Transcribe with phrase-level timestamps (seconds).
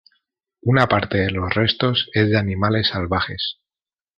[0.63, 3.59] Una parte de los restos es de animales salvajes.